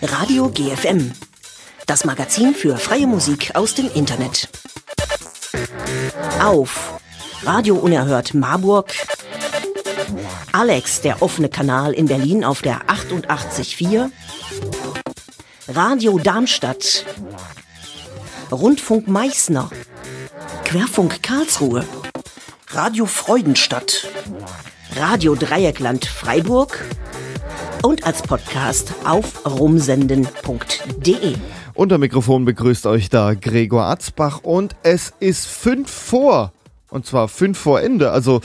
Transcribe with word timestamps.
Radio 0.00 0.48
GFM. 0.48 1.12
Das 1.86 2.04
Magazin 2.04 2.54
für 2.54 2.78
freie 2.78 3.06
Musik 3.06 3.54
aus 3.54 3.74
dem 3.74 3.90
Internet. 3.92 4.48
Auf 6.42 7.00
Radio 7.42 7.74
Unerhört 7.76 8.32
Marburg. 8.32 8.92
Alex, 10.52 11.02
der 11.02 11.20
offene 11.20 11.50
Kanal 11.50 11.92
in 11.92 12.06
Berlin 12.06 12.44
auf 12.44 12.62
der 12.62 12.86
88.4. 12.86 14.10
Radio 15.68 16.18
Darmstadt. 16.18 17.04
Rundfunk 18.50 19.06
Meißner. 19.06 19.70
Querfunk 20.64 21.22
Karlsruhe. 21.22 21.84
Radio 22.68 23.04
Freudenstadt. 23.04 24.08
Radio 24.96 25.34
Dreieckland 25.34 26.06
Freiburg 26.06 26.82
und 27.84 28.06
als 28.06 28.22
Podcast 28.22 28.94
auf 29.04 29.44
rumsenden.de. 29.44 31.34
Unter 31.74 31.98
Mikrofon 31.98 32.46
begrüßt 32.46 32.86
euch 32.86 33.10
da 33.10 33.34
Gregor 33.34 33.84
Atzbach 33.84 34.40
und 34.42 34.74
es 34.82 35.12
ist 35.20 35.46
fünf 35.46 35.90
vor. 35.90 36.52
Und 36.88 37.04
zwar 37.04 37.28
fünf 37.28 37.58
vor 37.58 37.82
Ende. 37.82 38.10
Also 38.10 38.40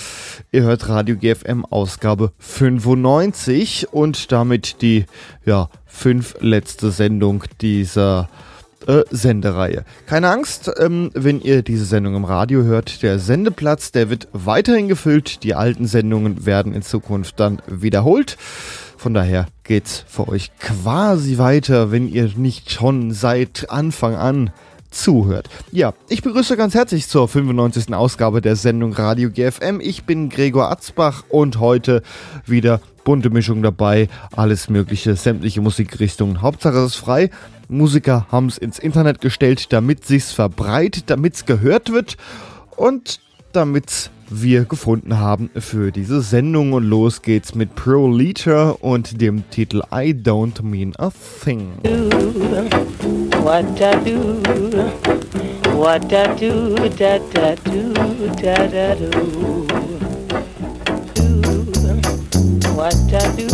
ihr 0.51 0.63
hört 0.63 0.89
Radio 0.89 1.15
GFM 1.15 1.63
Ausgabe 1.63 2.33
95 2.39 3.93
und 3.93 4.31
damit 4.33 4.81
die 4.81 5.05
ja, 5.45 5.69
fünf 5.85 6.35
letzte 6.41 6.91
Sendung 6.91 7.45
dieser 7.61 8.27
äh, 8.87 9.03
Sendereihe. 9.09 9.85
Keine 10.05 10.31
Angst, 10.31 10.69
ähm, 10.79 11.11
wenn 11.13 11.39
ihr 11.39 11.61
diese 11.61 11.85
Sendung 11.85 12.15
im 12.15 12.25
Radio 12.25 12.63
hört, 12.63 13.03
der 13.03 13.19
Sendeplatz, 13.19 13.93
der 13.93 14.09
wird 14.09 14.27
weiterhin 14.33 14.89
gefüllt. 14.89 15.43
Die 15.43 15.55
alten 15.55 15.85
Sendungen 15.85 16.45
werden 16.45 16.73
in 16.73 16.81
Zukunft 16.81 17.39
dann 17.39 17.61
wiederholt. 17.67 18.37
Von 18.99 19.13
daher 19.13 19.47
geht's 19.63 20.03
für 20.09 20.27
euch 20.27 20.51
quasi 20.59 21.37
weiter, 21.37 21.89
wenn 21.89 22.09
ihr 22.09 22.31
nicht 22.35 22.69
schon 22.69 23.13
seit 23.13 23.69
Anfang 23.69 24.15
an 24.15 24.49
zuhört. 24.91 25.47
Ja, 25.71 25.93
ich 26.09 26.21
begrüße 26.21 26.57
ganz 26.57 26.73
herzlich 26.73 27.07
zur 27.07 27.29
95. 27.29 27.93
Ausgabe 27.93 28.41
der 28.41 28.57
Sendung 28.57 28.91
Radio 28.91 29.29
GFM. 29.29 29.79
Ich 29.79 30.03
bin 30.03 30.27
Gregor 30.27 30.69
Atzbach 30.69 31.23
und 31.29 31.61
heute 31.61 32.03
wieder 32.45 32.81
bunte 33.05 33.29
Mischung 33.29 33.63
dabei, 33.63 34.09
alles 34.35 34.69
mögliche, 34.69 35.15
sämtliche 35.15 35.61
Musikrichtungen. 35.61 36.41
Hauptsache 36.41 36.79
es 36.79 36.95
ist 36.95 36.95
frei. 36.97 37.29
Musiker 37.69 38.27
haben 38.29 38.47
es 38.47 38.57
ins 38.57 38.79
Internet 38.79 39.21
gestellt, 39.21 39.71
damit 39.71 40.03
sich's 40.05 40.33
verbreitet, 40.33 41.05
damit 41.07 41.35
es 41.35 41.45
gehört 41.45 41.93
wird 41.93 42.17
und 42.75 43.21
damit 43.53 44.11
wir 44.29 44.65
gefunden 44.65 45.19
haben 45.19 45.49
für 45.55 45.91
diese 45.91 46.21
Sendung. 46.21 46.73
Und 46.73 46.83
los 46.83 47.21
geht's 47.21 47.55
mit 47.55 47.75
Pro 47.75 48.07
Liter 48.11 48.83
und 48.83 49.21
dem 49.21 49.49
Titel 49.49 49.81
I 49.91 50.13
Don't 50.13 50.61
Mean 50.63 50.93
a 50.97 51.09
Thing. 51.43 51.69
What 53.43 53.65
I 53.81 53.95
do, 54.03 54.41
what 55.75 56.11
I 56.11 56.27
do, 56.39 56.75
da 56.97 57.19
da 57.33 57.55
do, 57.63 57.93
da 58.41 58.67
da 58.67 58.95
do. 58.95 59.67
What 62.75 62.95
I 63.11 63.19
do, 63.35 63.47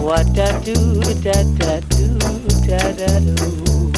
what 0.00 0.38
I 0.38 0.52
do, 0.64 0.74
da 1.22 1.32
da 1.58 1.80
do, 1.88 2.18
da 2.66 2.78
da 2.92 3.20
do. 3.20 3.91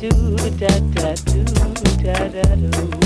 Do, 0.00 0.36
da 0.58 0.66
da 0.94 1.14
do, 1.24 2.02
da 2.02 2.28
da 2.28 2.54
do. 2.56 3.05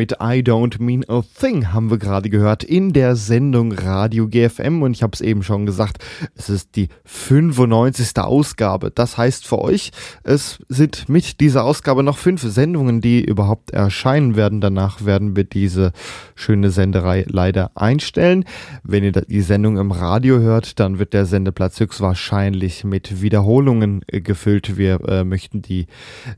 Mit 0.00 0.12
I 0.12 0.42
Don't 0.42 0.80
Mean 0.80 1.04
a 1.08 1.20
Thing 1.20 1.74
haben 1.74 1.90
wir 1.90 1.98
gerade 1.98 2.30
gehört 2.30 2.64
in 2.64 2.94
der 2.94 3.16
Sendung 3.16 3.72
Radio 3.72 4.28
GFM 4.28 4.80
und 4.80 4.92
ich 4.92 5.02
habe 5.02 5.12
es 5.12 5.20
eben 5.20 5.42
schon 5.42 5.66
gesagt, 5.66 6.02
es 6.40 6.48
ist 6.48 6.76
die 6.76 6.88
95. 7.04 8.18
Ausgabe. 8.18 8.90
Das 8.90 9.18
heißt 9.18 9.46
für 9.46 9.58
euch, 9.58 9.90
es 10.24 10.58
sind 10.68 11.08
mit 11.08 11.40
dieser 11.40 11.64
Ausgabe 11.64 12.02
noch 12.02 12.16
fünf 12.16 12.42
Sendungen, 12.42 13.02
die 13.02 13.22
überhaupt 13.22 13.72
erscheinen 13.72 14.36
werden. 14.36 14.60
Danach 14.60 15.04
werden 15.04 15.36
wir 15.36 15.44
diese 15.44 15.92
schöne 16.34 16.70
Senderei 16.70 17.26
leider 17.28 17.72
einstellen. 17.74 18.44
Wenn 18.82 19.04
ihr 19.04 19.12
die 19.12 19.42
Sendung 19.42 19.76
im 19.76 19.90
Radio 19.90 20.38
hört, 20.38 20.80
dann 20.80 20.98
wird 20.98 21.12
der 21.12 21.26
Sendeplatz 21.26 21.78
höchstwahrscheinlich 21.78 22.84
mit 22.84 23.20
Wiederholungen 23.20 24.02
äh, 24.06 24.22
gefüllt. 24.22 24.78
Wir 24.78 25.00
äh, 25.08 25.24
möchten 25.24 25.60
die 25.60 25.86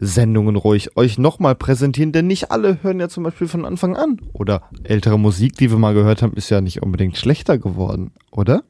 Sendungen 0.00 0.56
ruhig 0.56 0.96
euch 0.96 1.16
nochmal 1.16 1.54
präsentieren, 1.54 2.10
denn 2.10 2.26
nicht 2.26 2.50
alle 2.50 2.82
hören 2.82 2.98
ja 2.98 3.08
zum 3.08 3.22
Beispiel 3.22 3.46
von 3.46 3.64
Anfang 3.64 3.96
an. 3.96 4.20
Oder 4.32 4.62
ältere 4.82 5.18
Musik, 5.18 5.56
die 5.58 5.70
wir 5.70 5.78
mal 5.78 5.94
gehört 5.94 6.22
haben, 6.22 6.32
ist 6.34 6.50
ja 6.50 6.60
nicht 6.60 6.82
unbedingt 6.82 7.16
schlechter 7.16 7.56
geworden, 7.56 8.10
oder? 8.32 8.64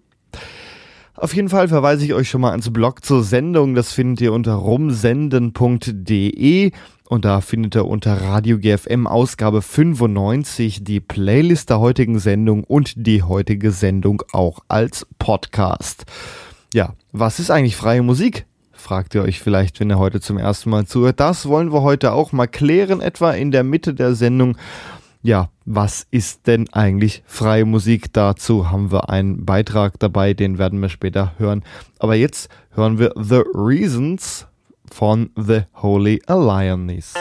Auf 1.22 1.34
jeden 1.36 1.48
Fall 1.48 1.68
verweise 1.68 2.04
ich 2.04 2.12
euch 2.14 2.28
schon 2.28 2.40
mal 2.40 2.50
ans 2.50 2.72
Blog 2.72 3.04
zur 3.04 3.22
Sendung. 3.22 3.76
Das 3.76 3.92
findet 3.92 4.22
ihr 4.22 4.32
unter 4.32 4.54
rumsenden.de 4.54 6.72
und 7.08 7.24
da 7.24 7.40
findet 7.40 7.76
ihr 7.76 7.86
unter 7.86 8.20
Radio 8.20 8.58
GFM 8.58 9.06
Ausgabe 9.06 9.62
95 9.62 10.82
die 10.82 10.98
Playlist 10.98 11.70
der 11.70 11.78
heutigen 11.78 12.18
Sendung 12.18 12.64
und 12.64 13.06
die 13.06 13.22
heutige 13.22 13.70
Sendung 13.70 14.24
auch 14.32 14.64
als 14.66 15.06
Podcast. 15.20 16.06
Ja, 16.74 16.94
was 17.12 17.38
ist 17.38 17.52
eigentlich 17.52 17.76
freie 17.76 18.02
Musik? 18.02 18.44
fragt 18.72 19.14
ihr 19.14 19.22
euch 19.22 19.38
vielleicht, 19.38 19.78
wenn 19.78 19.90
ihr 19.90 20.00
heute 20.00 20.20
zum 20.20 20.38
ersten 20.38 20.70
Mal 20.70 20.86
zuhört. 20.86 21.20
Das 21.20 21.46
wollen 21.46 21.72
wir 21.72 21.82
heute 21.82 22.14
auch 22.14 22.32
mal 22.32 22.48
klären, 22.48 23.00
etwa 23.00 23.30
in 23.30 23.52
der 23.52 23.62
Mitte 23.62 23.94
der 23.94 24.16
Sendung. 24.16 24.56
Ja, 25.24 25.50
was 25.64 26.04
ist 26.10 26.48
denn 26.48 26.68
eigentlich 26.72 27.22
freie 27.26 27.64
Musik? 27.64 28.12
Dazu 28.12 28.72
haben 28.72 28.90
wir 28.90 29.08
einen 29.08 29.44
Beitrag 29.44 30.00
dabei, 30.00 30.34
den 30.34 30.58
werden 30.58 30.80
wir 30.80 30.88
später 30.88 31.34
hören. 31.38 31.62
Aber 32.00 32.16
jetzt 32.16 32.48
hören 32.70 32.98
wir 32.98 33.12
The 33.14 33.42
Reasons 33.54 34.48
von 34.90 35.30
The 35.36 35.60
Holy 35.74 36.20
Alliance. 36.26 37.14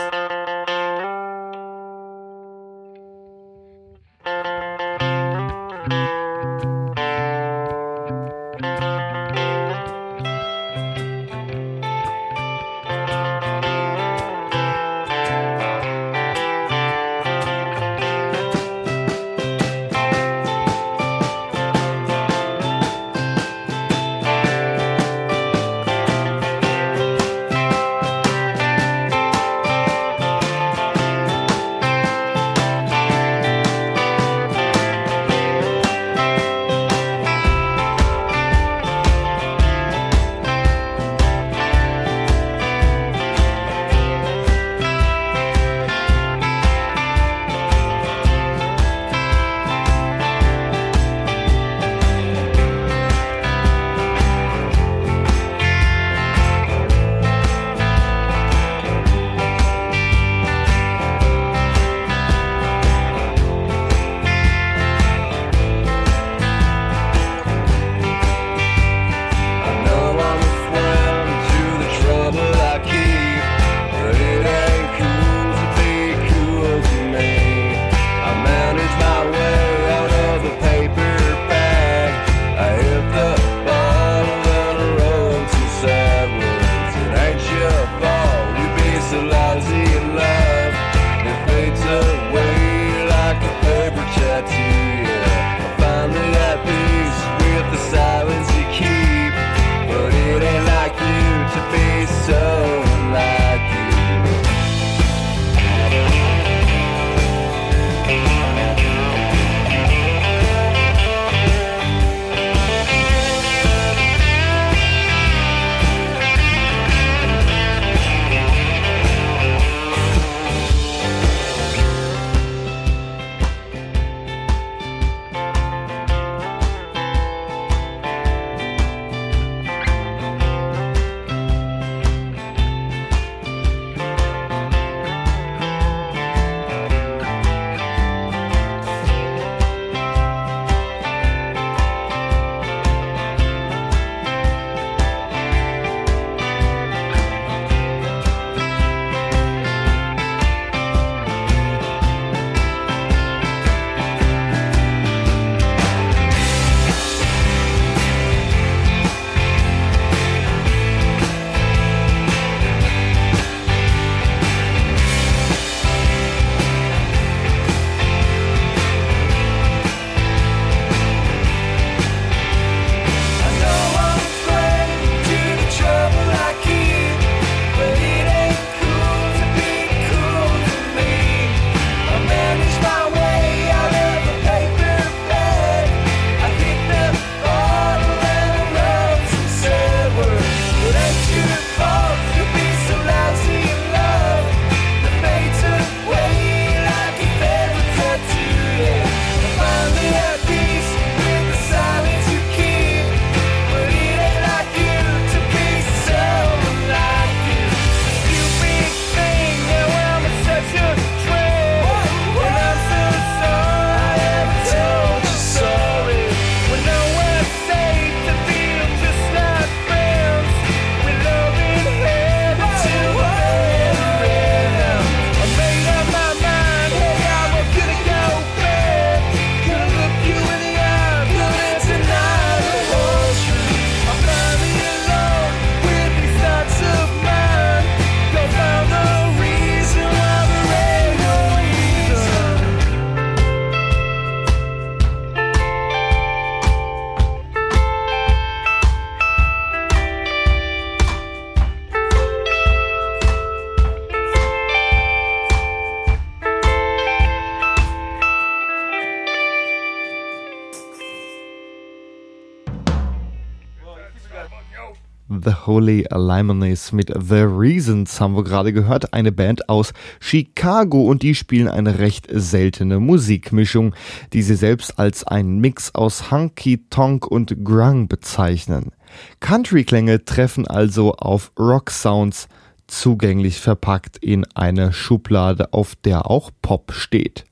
Holy 265.72 266.06
Limoners 266.12 266.92
mit 266.92 267.14
The 267.18 267.44
Reasons 267.44 268.20
haben 268.20 268.36
wir 268.36 268.44
gerade 268.44 268.74
gehört. 268.74 269.14
Eine 269.14 269.32
Band 269.32 269.70
aus 269.70 269.94
Chicago 270.20 271.06
und 271.06 271.24
die 271.24 271.34
spielen 271.34 271.70
eine 271.70 271.98
recht 271.98 272.28
seltene 272.30 273.00
Musikmischung, 273.00 273.96
die 274.34 274.42
sie 274.42 274.56
selbst 274.56 275.00
als 275.00 275.24
einen 275.24 275.60
Mix 275.60 275.96
aus 275.96 276.30
Hunky 276.30 276.84
Tonk 276.90 277.26
und 277.26 277.64
Grung 277.64 278.10
bezeichnen. 278.10 278.92
Country-Klänge 279.40 280.26
treffen 280.26 280.68
also 280.68 281.14
auf 281.14 281.54
Rock-Sounds, 281.58 282.50
zugänglich 282.88 283.58
verpackt 283.62 284.18
in 284.18 284.46
eine 284.54 284.92
Schublade, 284.92 285.72
auf 285.72 285.96
der 285.96 286.30
auch 286.30 286.52
Pop 286.62 286.92
steht. 286.92 287.46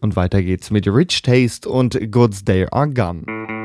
Und 0.00 0.14
weiter 0.14 0.44
geht's 0.44 0.70
mit 0.70 0.86
Rich 0.86 1.22
Taste 1.22 1.68
und 1.68 1.98
Goods 2.12 2.44
They 2.44 2.68
Are 2.70 2.88
Gone. 2.88 3.57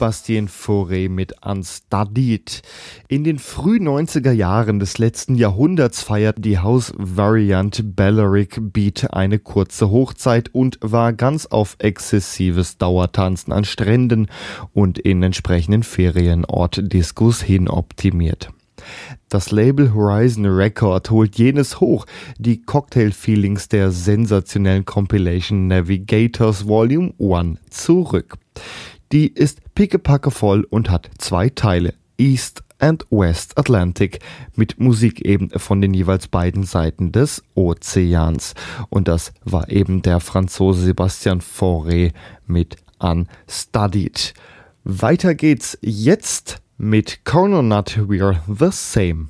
Sebastian 0.00 0.48
Fauré 0.48 1.10
mit 1.10 1.34
Unstudied. 1.44 2.62
In 3.08 3.22
den 3.22 3.38
frühen 3.38 3.86
90er 3.86 4.32
Jahren 4.32 4.80
des 4.80 4.96
letzten 4.96 5.34
Jahrhunderts 5.34 6.02
feiert 6.02 6.36
die 6.38 6.58
House-Variante 6.58 7.82
Balearic 7.82 8.72
Beat 8.72 9.12
eine 9.12 9.38
kurze 9.38 9.90
Hochzeit 9.90 10.54
und 10.54 10.78
war 10.80 11.12
ganz 11.12 11.44
auf 11.44 11.76
exzessives 11.80 12.78
Dauertanzen 12.78 13.52
an 13.52 13.66
Stränden 13.66 14.28
und 14.72 14.98
in 14.98 15.22
entsprechenden 15.22 15.82
Ferienort-Diskos 15.82 17.42
hin 17.42 17.68
optimiert. 17.68 18.48
Das 19.28 19.50
Label 19.50 19.92
Horizon 19.92 20.46
Record 20.46 21.10
holt 21.10 21.36
jenes 21.36 21.78
hoch, 21.78 22.06
die 22.38 22.62
Cocktail-Feelings 22.62 23.68
der 23.68 23.90
sensationellen 23.90 24.86
Compilation 24.86 25.66
Navigators 25.66 26.66
Volume 26.66 27.12
1 27.20 27.58
zurück. 27.68 28.38
Die 29.12 29.26
ist 29.26 29.60
pickepacke 29.74 30.30
voll 30.30 30.64
und 30.70 30.88
hat 30.88 31.10
zwei 31.18 31.48
Teile, 31.48 31.94
East 32.16 32.62
and 32.78 33.04
West 33.10 33.58
Atlantic, 33.58 34.20
mit 34.54 34.78
Musik 34.78 35.24
eben 35.24 35.50
von 35.50 35.80
den 35.80 35.92
jeweils 35.94 36.28
beiden 36.28 36.62
Seiten 36.62 37.10
des 37.10 37.42
Ozeans. 37.54 38.54
Und 38.88 39.08
das 39.08 39.32
war 39.44 39.68
eben 39.68 40.02
der 40.02 40.20
Franzose 40.20 40.82
Sebastian 40.82 41.40
Fauré 41.40 42.12
mit 42.46 42.76
Unstudied. 43.00 44.32
Weiter 44.84 45.34
geht's 45.34 45.76
jetzt 45.80 46.62
mit 46.78 47.24
Corner 47.24 47.62
Nut 47.62 47.98
We're 47.98 48.36
the 48.46 48.68
Same. 48.70 49.26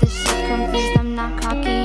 this 0.00 0.22
shit 0.22 0.46
confused, 0.46 0.98
I'm 0.98 1.14
not 1.14 1.40
cocky 1.40 1.77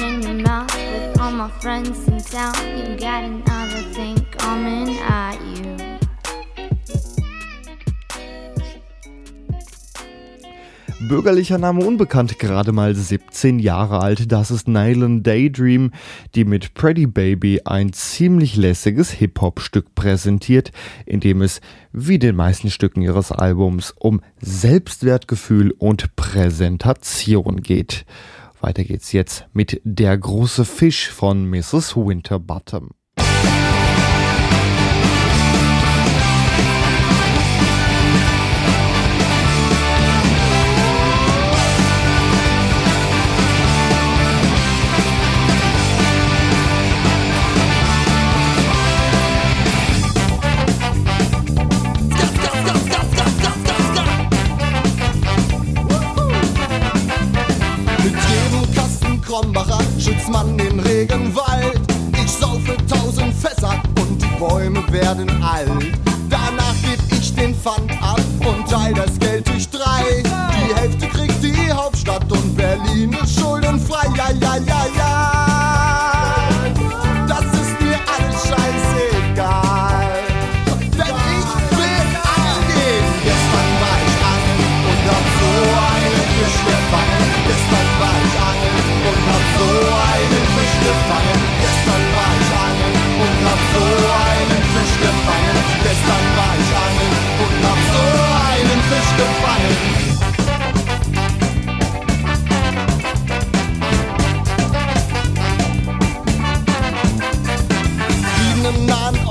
in 0.00 0.24
and 0.26 0.48
out 0.48 0.74
with 0.74 1.20
all 1.20 1.30
my 1.30 1.50
friends 1.60 2.08
in 2.08 2.18
town. 2.20 2.54
You 2.76 2.96
got 2.96 3.24
another 3.24 3.82
thing 3.92 4.16
coming 4.32 4.98
at 4.98 5.40
you. 5.40 5.60
Bürgerlicher 11.08 11.58
Name 11.58 11.84
unbekannt, 11.84 12.38
gerade 12.38 12.72
mal 12.72 12.94
17 12.94 13.58
Jahre 13.58 14.00
alt. 14.00 14.30
Das 14.30 14.50
ist 14.50 14.68
Nylon 14.68 15.22
Daydream, 15.22 15.90
die 16.34 16.44
mit 16.44 16.74
Pretty 16.74 17.06
Baby 17.06 17.62
ein 17.64 17.92
ziemlich 17.92 18.54
lässiges 18.54 19.10
Hip-Hop-Stück 19.10 19.94
präsentiert, 19.94 20.70
in 21.06 21.18
dem 21.20 21.42
es, 21.42 21.60
wie 21.92 22.18
den 22.18 22.36
meisten 22.36 22.70
Stücken 22.70 23.02
ihres 23.02 23.32
Albums, 23.32 23.92
um 23.98 24.20
Selbstwertgefühl 24.40 25.72
und 25.78 26.14
Präsentation 26.14 27.62
geht. 27.62 28.04
Weiter 28.60 28.84
geht's 28.84 29.12
jetzt 29.12 29.46
mit 29.52 29.80
Der 29.84 30.16
große 30.16 30.64
Fisch 30.64 31.10
von 31.10 31.48
Mrs. 31.48 31.96
Winterbottom. 31.96 32.90
Bäume 64.40 64.82
werden 64.90 65.28
alt. 65.42 65.89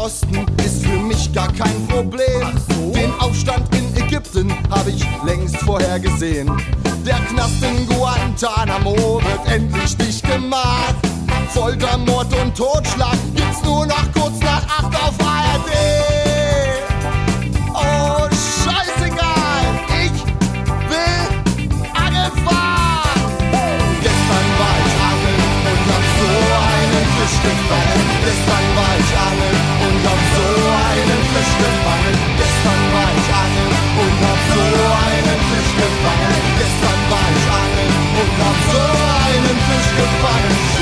Osten 0.09 0.43
ist 0.65 0.83
für 0.83 0.97
mich 0.97 1.31
gar 1.33 1.53
kein 1.53 1.87
Problem. 1.87 2.57
So. 2.67 2.91
Den 2.93 3.13
Aufstand 3.19 3.63
in 3.75 3.95
Ägypten 3.95 4.51
habe 4.71 4.89
ich 4.89 5.05
längst 5.23 5.57
vorhergesehen. 5.57 6.49
Der 7.05 7.19
Knast 7.29 7.61
in 7.61 7.85
Guantanamo 7.85 9.21
wird 9.21 9.53
endlich 9.53 9.95
dicht 9.97 10.27
gemacht. 10.27 10.95
Folter, 11.49 11.95
Mord 11.99 12.33
und 12.41 12.57
Totschlag 12.57 13.17
gibt's 13.35 13.61
nur 13.63 13.85
noch 13.85 14.11
kurz 14.11 14.39
nach 14.39 14.63
acht 14.79 14.95
auf 14.95 15.13
ARD. 15.19 15.69
Oh, 17.75 18.27
scheißegal, 18.63 19.65
ich 19.89 20.23
will 20.89 21.21
angeln 21.93 22.31
Gestern 24.01 24.47
war 24.57 24.75
ich 24.87 24.95
angeln 25.11 25.41
und 25.69 25.81
hab 25.93 26.03
so 26.17 26.29
einen 26.65 27.05
Fisch 27.13 27.37
gefangen. 27.43 28.09
Gestern 28.25 28.68
Fisch 31.39 31.57
gefangen. 31.57 32.15
Gestern 32.35 32.81
war 32.93 33.11
ich 33.17 33.29
angeln 33.43 33.71
und 34.03 34.15
hab 34.27 34.39
so 34.51 34.63
einen 35.07 35.39
Fisch 35.47 35.73
gefangen. 35.79 36.41
Gestern 36.59 37.01
war 37.11 37.27
ich 37.37 37.47
angeln 37.63 37.93
und 38.19 38.33
hab 38.43 38.57
so 38.71 38.81
einen 39.23 39.57
Fisch 39.67 39.91
gefangen. 39.99 40.78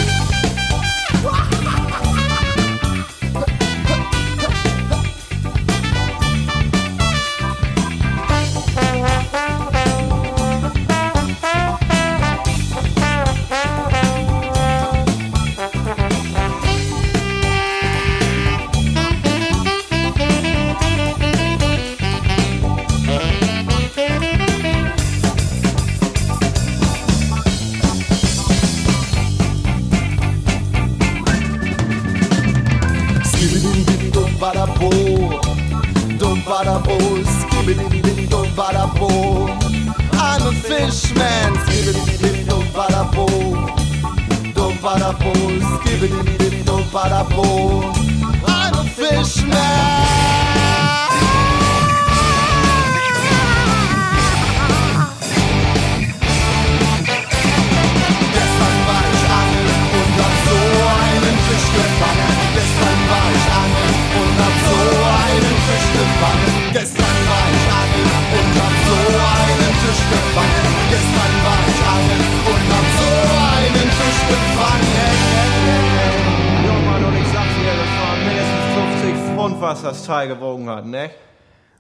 was 79.62 79.82
das 79.82 80.06
Teil 80.06 80.28
gewogen 80.28 80.70
hat, 80.70 80.86
ne? 80.86 81.10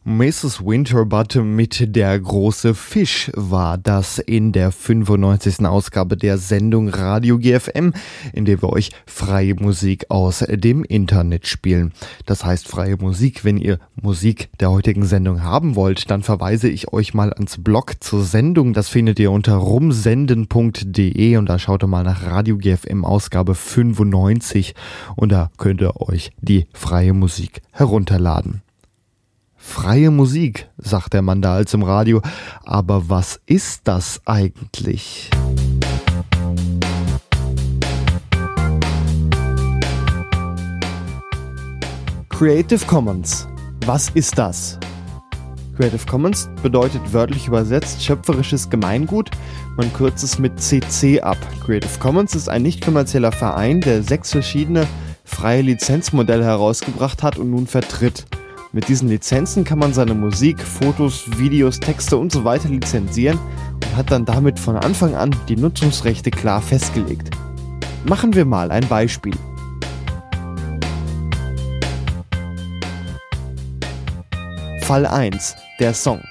Mrs. 0.09 0.65
Winterbottom 0.65 1.53
mit 1.57 1.93
der 1.93 2.17
große 2.17 2.75
Fisch 2.75 3.29
war 3.35 3.77
das 3.77 4.19
in 4.19 4.53
der 4.53 4.71
95. 4.71 5.65
Ausgabe 5.65 6.15
der 6.15 6.37
Sendung 6.37 6.87
Radio 6.87 7.37
GFM, 7.37 7.91
in 8.31 8.45
der 8.45 8.61
wir 8.61 8.69
euch 8.69 8.91
freie 9.05 9.55
Musik 9.55 10.05
aus 10.07 10.45
dem 10.47 10.85
Internet 10.85 11.45
spielen. 11.45 11.91
Das 12.25 12.45
heißt 12.45 12.69
freie 12.69 12.95
Musik. 12.95 13.43
Wenn 13.43 13.57
ihr 13.57 13.79
Musik 14.01 14.47
der 14.61 14.71
heutigen 14.71 15.03
Sendung 15.03 15.43
haben 15.43 15.75
wollt, 15.75 16.09
dann 16.09 16.23
verweise 16.23 16.69
ich 16.69 16.93
euch 16.93 17.13
mal 17.13 17.33
ans 17.33 17.61
Blog 17.61 17.95
zur 17.99 18.23
Sendung. 18.23 18.71
Das 18.71 18.87
findet 18.87 19.19
ihr 19.19 19.29
unter 19.29 19.55
rumsenden.de 19.55 21.35
und 21.35 21.49
da 21.49 21.59
schaut 21.59 21.83
ihr 21.83 21.87
mal 21.87 22.05
nach 22.05 22.23
Radio 22.23 22.57
GFM 22.57 23.03
Ausgabe 23.03 23.55
95 23.55 24.73
und 25.17 25.33
da 25.33 25.51
könnt 25.57 25.81
ihr 25.81 25.99
euch 25.99 26.31
die 26.39 26.67
freie 26.71 27.11
Musik 27.11 27.61
herunterladen. 27.73 28.61
Freie 29.69 30.11
Musik, 30.11 30.69
sagt 30.77 31.13
der 31.13 31.21
Mann 31.21 31.41
da 31.41 31.55
als 31.55 31.73
im 31.73 31.83
Radio. 31.83 32.21
Aber 32.63 33.09
was 33.09 33.39
ist 33.45 33.81
das 33.83 34.21
eigentlich? 34.25 35.29
Creative 42.29 42.83
Commons. 42.87 43.47
Was 43.85 44.09
ist 44.09 44.37
das? 44.37 44.79
Creative 45.75 46.05
Commons 46.09 46.49
bedeutet 46.63 47.01
wörtlich 47.11 47.47
übersetzt 47.47 48.01
schöpferisches 48.01 48.69
Gemeingut. 48.69 49.29
Man 49.75 49.91
kürzt 49.93 50.23
es 50.23 50.39
mit 50.39 50.59
CC 50.59 51.19
ab. 51.19 51.37
Creative 51.63 51.99
Commons 51.99 52.33
ist 52.33 52.49
ein 52.49 52.63
nicht 52.63 52.83
kommerzieller 52.83 53.33
Verein, 53.33 53.81
der 53.81 54.01
sechs 54.01 54.31
verschiedene 54.31 54.87
freie 55.25 55.61
Lizenzmodelle 55.61 56.45
herausgebracht 56.45 57.21
hat 57.21 57.37
und 57.37 57.51
nun 57.51 57.67
vertritt. 57.67 58.25
Mit 58.73 58.89
diesen 58.89 59.07
Lizenzen 59.07 59.63
kann 59.63 59.79
man 59.79 59.93
seine 59.93 60.13
Musik, 60.13 60.59
Fotos, 60.61 61.23
Videos, 61.37 61.79
Texte 61.79 62.17
und 62.17 62.33
so 62.33 62.43
weiter 62.43 62.67
lizenzieren 62.67 63.39
und 63.73 63.95
hat 63.95 64.11
dann 64.11 64.25
damit 64.25 64.59
von 64.59 64.75
Anfang 64.75 65.15
an 65.15 65.33
die 65.47 65.55
Nutzungsrechte 65.55 66.31
klar 66.31 66.61
festgelegt. 66.61 67.29
Machen 68.05 68.35
wir 68.35 68.43
mal 68.43 68.69
ein 68.71 68.85
Beispiel. 68.87 69.33
Fall 74.81 75.05
1. 75.05 75.55
Der 75.79 75.93
Song. 75.93 76.21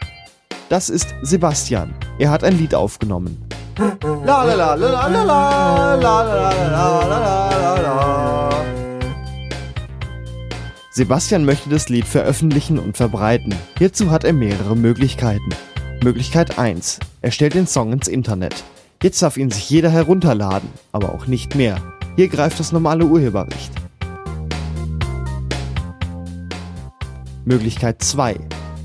Das 0.68 0.90
ist 0.90 1.14
Sebastian. 1.22 1.94
Er 2.18 2.31
hat 2.31 2.44
ein 2.44 2.59
Lied 2.59 2.75
aufgenommen. 2.75 3.42
La 4.25 4.42
la 4.42 4.55
la 4.55 4.75
la 4.75 4.75
la 4.75 5.07
la 5.09 5.25
la 5.25 5.94
la 5.96 6.22
la 6.22 6.51
la 6.62 6.90
la 7.11 7.51
la 7.57 7.81
la 7.83 8.45
Sebastian 10.96 11.44
möchte 11.44 11.68
das 11.68 11.90
Lied 11.90 12.06
veröffentlichen 12.06 12.78
und 12.78 12.96
verbreiten. 12.96 13.54
Hierzu 13.76 14.11
hat 14.11 14.24
er 14.24 14.32
mehrere 14.32 14.74
Möglichkeiten. 14.74 15.50
Möglichkeit 16.02 16.59
1. 16.59 17.00
Er 17.20 17.30
stellt 17.32 17.52
den 17.52 17.66
Song 17.66 17.92
ins 17.92 18.09
Internet. 18.09 18.64
Jetzt 19.02 19.20
darf 19.20 19.37
ihn 19.37 19.50
sich 19.50 19.68
jeder 19.68 19.90
herunterladen, 19.90 20.70
aber 20.92 21.12
auch 21.12 21.26
nicht 21.26 21.54
mehr. 21.54 21.76
Hier 22.16 22.28
greift 22.28 22.59
das 22.59 22.72
normale 22.72 23.04
Urheberrecht. 23.04 23.72
Möglichkeit 27.44 28.02
2. 28.02 28.40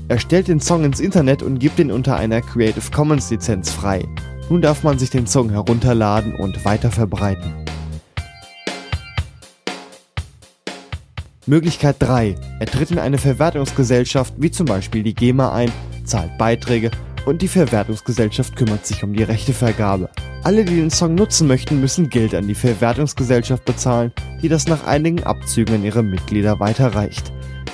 Er 0.08 0.18
stellt 0.18 0.48
den 0.48 0.60
Song 0.60 0.84
ins 0.84 1.00
Internet 1.00 1.42
und 1.42 1.60
gibt 1.60 1.78
ihn 1.78 1.90
unter 1.90 2.16
einer 2.16 2.42
Creative 2.42 2.90
Commons 2.94 3.30
Lizenz 3.30 3.70
frei. 3.70 4.06
Nun 4.50 4.60
darf 4.60 4.82
man 4.82 4.98
sich 4.98 5.08
den 5.08 5.26
Song 5.26 5.48
herunterladen 5.48 6.34
und 6.34 6.62
weiter 6.66 6.90
verbreiten. 6.90 7.61
Möglichkeit 11.46 11.96
3. 11.98 12.36
Er 12.60 12.66
tritt 12.66 12.92
in 12.92 13.00
eine 13.00 13.18
Verwertungsgesellschaft 13.18 14.34
wie 14.36 14.52
zum 14.52 14.66
Beispiel 14.66 15.02
die 15.02 15.14
GEMA 15.14 15.52
ein, 15.52 15.72
zahlt 16.04 16.38
Beiträge 16.38 16.92
und 17.26 17.42
die 17.42 17.48
Verwertungsgesellschaft 17.48 18.54
kümmert 18.54 18.86
sich 18.86 19.02
um 19.02 19.12
die 19.12 19.24
Rechtevergabe. 19.24 20.08
Alle, 20.44 20.64
die 20.64 20.76
den 20.76 20.90
Song 20.90 21.16
nutzen 21.16 21.48
möchten, 21.48 21.80
müssen 21.80 22.10
Geld 22.10 22.34
an 22.34 22.46
die 22.46 22.54
Verwertungsgesellschaft 22.54 23.64
bezahlen, 23.64 24.12
die 24.40 24.48
das 24.48 24.68
nach 24.68 24.86
einigen 24.86 25.24
Abzügen 25.24 25.76
an 25.76 25.84
ihre 25.84 26.04
Mitglieder 26.04 26.60
weiterreicht. 26.60 27.32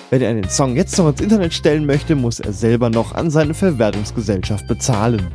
Wenn 0.09 0.22
er 0.22 0.33
den 0.33 0.48
Song 0.48 0.74
jetzt 0.74 0.96
noch 0.96 1.11
ins 1.11 1.20
Internet 1.20 1.52
stellen 1.52 1.85
möchte, 1.85 2.14
muss 2.14 2.40
er 2.40 2.54
selber 2.54 2.88
noch 2.88 3.14
an 3.14 3.31
seine 3.31 3.52
Verwertungsgesellschaft 3.52 4.66
bezahlen. 4.66 5.28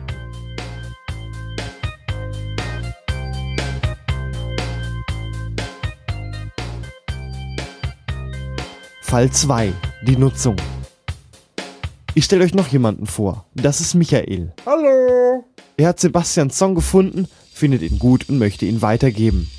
Fall 9.13 9.29
2. 9.29 9.71
Die 10.07 10.17
Nutzung. 10.17 10.55
Ich 12.15 12.25
stelle 12.25 12.43
euch 12.43 12.55
noch 12.55 12.69
jemanden 12.69 13.05
vor. 13.05 13.45
Das 13.53 13.79
ist 13.79 13.93
Michael. 13.93 14.51
Hallo! 14.65 15.43
Er 15.77 15.89
hat 15.89 15.99
Sebastians 15.99 16.57
Song 16.57 16.73
gefunden, 16.73 17.27
findet 17.53 17.83
ihn 17.83 17.99
gut 17.99 18.27
und 18.27 18.39
möchte 18.39 18.65
ihn 18.65 18.81
weitergeben. 18.81 19.51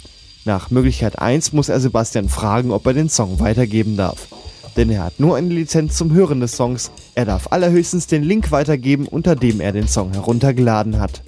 Nach 0.45 0.73
Möglichkeit 0.73 1.21
1 1.21 1.53
muss 1.53 1.69
er 1.69 1.79
Sebastian 1.79 2.29
fragen, 2.29 2.73
ob 2.73 2.85
er 2.85 2.95
den 2.95 3.09
Song 3.09 3.38
weitergeben 3.38 3.97
darf. 3.97 4.27
Denn 4.77 4.90
er 4.90 5.05
hat 5.05 5.21
nur 5.21 5.37
eine 5.37 5.55
Lizenz 5.55 5.97
zum 5.97 6.12
Hören 6.12 6.40
des 6.40 6.57
Songs. 6.57 6.90
Er 7.14 7.25
darf 7.25 7.53
allerhöchstens 7.53 8.09
den 8.09 8.25
Link 8.25 8.51
weitergeben, 8.51 9.07
unter 9.07 9.37
dem 9.37 9.61
er 9.61 9.71
den 9.71 9.87
Song 9.87 10.11
heruntergeladen 10.11 10.99
hat. 10.99 11.23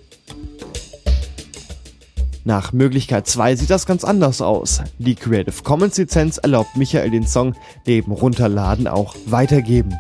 Nach 2.47 2.73
Möglichkeit 2.73 3.27
2 3.27 3.57
sieht 3.57 3.71
das 3.71 3.87
ganz 3.87 4.05
anders 4.05 4.41
aus. 4.41 4.81
Die 4.99 5.17
Creative 5.17 5.65
Commons 5.65 5.97
Lizenz 5.99 6.39
erlaubt 6.39 6.77
Michael 6.77 7.11
den 7.11 7.27
Song 7.27 7.57
neben 7.87 8.13
Runterladen 8.13 8.87
auch 8.87 9.17
weitergeben. 9.27 9.97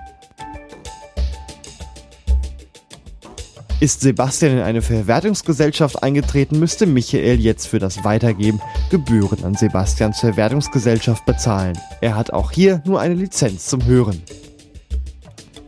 Ist 3.80 4.02
Sebastian 4.02 4.58
in 4.58 4.60
eine 4.60 4.80
Verwertungsgesellschaft 4.80 6.04
eingetreten, 6.04 6.60
müsste 6.60 6.86
Michael 6.86 7.40
jetzt 7.40 7.66
für 7.66 7.80
das 7.80 8.04
Weitergeben 8.04 8.60
Gebühren 8.90 9.42
an 9.42 9.56
Sebastians 9.56 10.20
Verwertungsgesellschaft 10.20 11.26
bezahlen. 11.26 11.76
Er 12.00 12.14
hat 12.14 12.32
auch 12.32 12.52
hier 12.52 12.80
nur 12.86 13.00
eine 13.00 13.14
Lizenz 13.14 13.66
zum 13.66 13.84
Hören. 13.84 14.22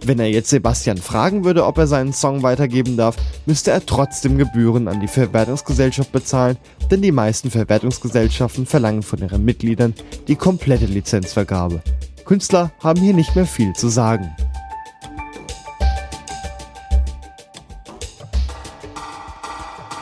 Wenn 0.04 0.20
er 0.20 0.30
jetzt 0.30 0.50
Sebastian 0.50 0.96
fragen 0.96 1.44
würde, 1.44 1.66
ob 1.66 1.78
er 1.78 1.86
seinen 1.86 2.12
Song 2.12 2.42
weitergeben 2.42 2.96
darf, 2.96 3.16
müsste 3.46 3.70
er 3.72 3.84
trotzdem 3.84 4.38
Gebühren 4.38 4.88
an 4.88 5.00
die 5.00 5.08
Verwertungsgesellschaft 5.08 6.12
bezahlen, 6.12 6.56
denn 6.90 7.02
die 7.02 7.12
meisten 7.12 7.50
Verwertungsgesellschaften 7.50 8.66
verlangen 8.66 9.02
von 9.02 9.18
ihren 9.18 9.44
Mitgliedern 9.44 9.94
die 10.28 10.36
komplette 10.36 10.86
Lizenzvergabe. 10.86 11.82
Künstler 12.24 12.70
haben 12.82 13.00
hier 13.00 13.14
nicht 13.14 13.34
mehr 13.34 13.46
viel 13.46 13.72
zu 13.72 13.88
sagen. 13.88 14.30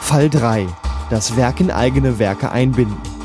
Fall 0.00 0.30
3. 0.30 0.66
Das 1.10 1.36
Werk 1.36 1.60
in 1.60 1.70
eigene 1.70 2.18
Werke 2.18 2.50
einbinden. 2.50 3.15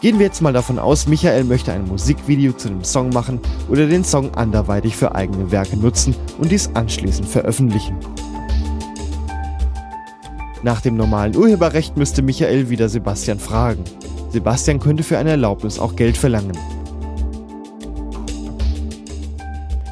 Gehen 0.00 0.20
wir 0.20 0.26
jetzt 0.26 0.42
mal 0.42 0.52
davon 0.52 0.78
aus, 0.78 1.08
Michael 1.08 1.42
möchte 1.42 1.72
ein 1.72 1.88
Musikvideo 1.88 2.52
zu 2.52 2.68
dem 2.68 2.84
Song 2.84 3.08
machen 3.08 3.40
oder 3.68 3.88
den 3.88 4.04
Song 4.04 4.32
anderweitig 4.34 4.96
für 4.96 5.16
eigene 5.16 5.50
Werke 5.50 5.76
nutzen 5.76 6.14
und 6.38 6.52
dies 6.52 6.70
anschließend 6.74 7.28
veröffentlichen. 7.28 7.96
Nach 10.62 10.80
dem 10.80 10.96
normalen 10.96 11.36
Urheberrecht 11.36 11.96
müsste 11.96 12.22
Michael 12.22 12.68
wieder 12.68 12.88
Sebastian 12.88 13.40
fragen. 13.40 13.82
Sebastian 14.30 14.78
könnte 14.78 15.02
für 15.02 15.18
eine 15.18 15.30
Erlaubnis 15.30 15.80
auch 15.80 15.96
Geld 15.96 16.16
verlangen. 16.16 16.56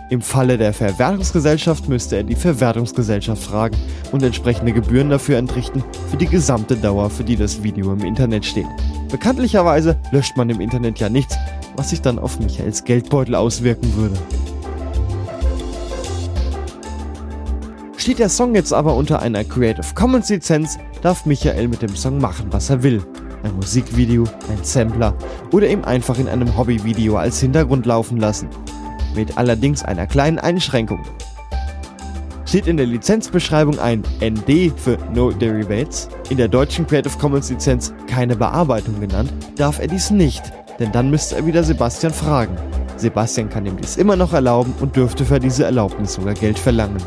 Im 0.08 0.22
Falle 0.22 0.56
der 0.56 0.72
Verwertungsgesellschaft 0.72 1.88
müsste 1.88 2.18
er 2.18 2.22
die 2.22 2.36
Verwertungsgesellschaft 2.36 3.42
fragen 3.42 3.76
und 4.12 4.22
entsprechende 4.22 4.72
Gebühren 4.72 5.10
dafür 5.10 5.36
entrichten 5.38 5.82
für 6.08 6.16
die 6.16 6.28
gesamte 6.28 6.76
Dauer, 6.76 7.10
für 7.10 7.24
die 7.24 7.34
das 7.34 7.64
Video 7.64 7.92
im 7.92 8.04
Internet 8.04 8.44
steht. 8.44 8.66
Bekanntlicherweise 9.10 9.96
löscht 10.10 10.36
man 10.36 10.50
im 10.50 10.60
Internet 10.60 10.98
ja 10.98 11.08
nichts, 11.08 11.36
was 11.76 11.90
sich 11.90 12.00
dann 12.00 12.18
auf 12.18 12.38
Michaels 12.40 12.84
Geldbeutel 12.84 13.34
auswirken 13.34 13.94
würde. 13.96 14.16
Steht 17.96 18.18
der 18.18 18.28
Song 18.28 18.54
jetzt 18.54 18.72
aber 18.72 18.94
unter 18.94 19.20
einer 19.20 19.42
Creative 19.42 19.94
Commons 19.94 20.28
Lizenz, 20.28 20.78
darf 21.02 21.26
Michael 21.26 21.68
mit 21.68 21.82
dem 21.82 21.96
Song 21.96 22.18
machen, 22.18 22.46
was 22.50 22.70
er 22.70 22.82
will. 22.82 23.02
ein 23.42 23.54
Musikvideo, 23.56 24.24
ein 24.48 24.62
Sampler 24.62 25.14
oder 25.52 25.68
eben 25.68 25.84
einfach 25.84 26.18
in 26.18 26.28
einem 26.28 26.56
Hobbyvideo 26.56 27.16
als 27.16 27.40
Hintergrund 27.40 27.86
laufen 27.86 28.18
lassen. 28.18 28.48
Mit 29.14 29.38
allerdings 29.38 29.82
einer 29.82 30.06
kleinen 30.06 30.38
Einschränkung. 30.38 31.00
Steht 32.46 32.68
in 32.68 32.76
der 32.76 32.86
Lizenzbeschreibung 32.86 33.80
ein 33.80 34.04
ND 34.22 34.72
für 34.76 34.96
No 35.12 35.32
Derivates, 35.32 36.08
in 36.30 36.36
der 36.36 36.46
deutschen 36.46 36.86
Creative 36.86 37.18
Commons 37.18 37.50
Lizenz 37.50 37.92
keine 38.06 38.36
Bearbeitung 38.36 39.00
genannt, 39.00 39.32
darf 39.56 39.80
er 39.80 39.88
dies 39.88 40.12
nicht, 40.12 40.44
denn 40.78 40.92
dann 40.92 41.10
müsste 41.10 41.34
er 41.34 41.44
wieder 41.44 41.64
Sebastian 41.64 42.12
fragen. 42.12 42.56
Sebastian 42.96 43.48
kann 43.48 43.66
ihm 43.66 43.76
dies 43.76 43.96
immer 43.96 44.14
noch 44.14 44.32
erlauben 44.32 44.72
und 44.78 44.94
dürfte 44.94 45.24
für 45.24 45.40
diese 45.40 45.64
Erlaubnis 45.64 46.14
sogar 46.14 46.34
Geld 46.34 46.56
verlangen. 46.56 47.02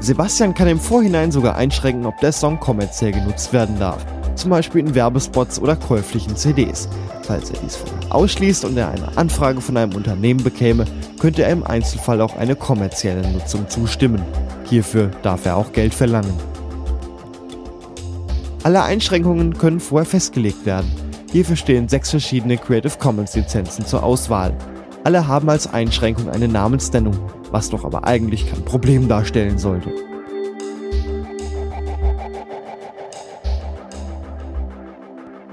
Sebastian 0.00 0.54
kann 0.54 0.68
im 0.68 0.78
Vorhinein 0.78 1.32
sogar 1.32 1.56
einschränken, 1.56 2.06
ob 2.06 2.18
der 2.20 2.32
Song 2.32 2.60
kommerziell 2.60 3.12
genutzt 3.12 3.52
werden 3.52 3.78
darf, 3.78 4.04
zum 4.34 4.50
Beispiel 4.50 4.82
in 4.82 4.94
Werbespots 4.94 5.58
oder 5.58 5.74
käuflichen 5.74 6.36
CDs. 6.36 6.88
Falls 7.22 7.50
er 7.50 7.58
dies 7.60 7.76
vorher 7.76 8.14
ausschließt 8.14 8.64
und 8.66 8.76
er 8.76 8.90
eine 8.90 9.16
Anfrage 9.16 9.60
von 9.60 9.76
einem 9.76 9.94
Unternehmen 9.94 10.42
bekäme, 10.44 10.84
könnte 11.18 11.42
er 11.42 11.50
im 11.50 11.64
Einzelfall 11.64 12.20
auch 12.20 12.36
eine 12.36 12.54
kommerzielle 12.54 13.26
Nutzung 13.32 13.68
zustimmen. 13.68 14.22
Hierfür 14.64 15.10
darf 15.22 15.46
er 15.46 15.56
auch 15.56 15.72
Geld 15.72 15.94
verlangen. 15.94 16.34
Alle 18.62 18.82
Einschränkungen 18.82 19.56
können 19.56 19.80
vorher 19.80 20.06
festgelegt 20.06 20.66
werden. 20.66 20.90
Hierfür 21.32 21.56
stehen 21.56 21.88
sechs 21.88 22.10
verschiedene 22.10 22.58
Creative 22.58 22.98
Commons 22.98 23.34
Lizenzen 23.34 23.86
zur 23.86 24.02
Auswahl. 24.02 24.54
Alle 25.04 25.26
haben 25.26 25.48
als 25.48 25.72
Einschränkung 25.72 26.28
eine 26.30 26.48
Namensnennung, 26.48 27.16
was 27.52 27.70
doch 27.70 27.84
aber 27.84 28.04
eigentlich 28.04 28.48
kein 28.50 28.64
Problem 28.64 29.08
darstellen 29.08 29.58
sollte. 29.58 29.90